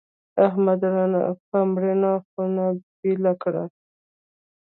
[0.47, 2.65] احمد رانه په مړینه خونه
[2.99, 3.63] بېله کړه.